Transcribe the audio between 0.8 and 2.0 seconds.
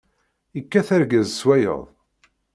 argaz s wayeḍ.